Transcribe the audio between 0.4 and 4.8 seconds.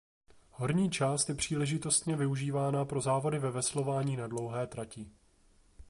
Horní část je příležitostně využívána pro závody ve veslování na dlouhé